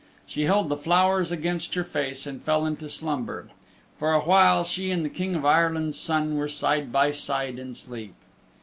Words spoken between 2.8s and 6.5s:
slumber. For a while she and the King of Ireland's Son were